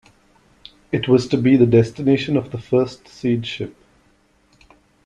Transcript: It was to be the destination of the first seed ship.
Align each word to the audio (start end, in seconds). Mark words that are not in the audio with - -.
It 0.91 1.07
was 1.07 1.27
to 1.27 1.37
be 1.37 1.55
the 1.57 1.67
destination 1.67 2.35
of 2.35 2.49
the 2.49 2.57
first 2.57 3.07
seed 3.07 3.45
ship. 3.45 3.75